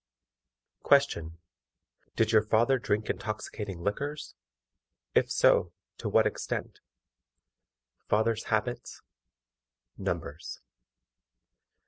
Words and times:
Question. 0.81 1.37
DID 2.15 2.31
YOUR 2.31 2.41
FATHER 2.41 2.79
DRINK 2.79 3.11
INTOXICATING 3.11 3.81
LIQUORS? 3.83 4.33
IF 5.13 5.29
SO, 5.29 5.73
TO 5.99 6.09
WHAT 6.09 6.25
EXTENT? 6.25 6.79
Fathers' 8.07 8.45
habits. 8.45 9.03
Numbers. 9.99 10.59